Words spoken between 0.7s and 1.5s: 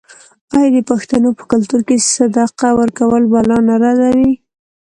د پښتنو په